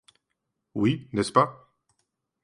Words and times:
Oui, 0.73 1.09
n'est-ce 1.13 1.31
pas! 1.31 1.69